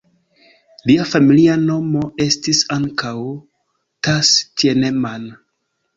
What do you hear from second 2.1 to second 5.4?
estis ankaŭ "Thass-Thienemann".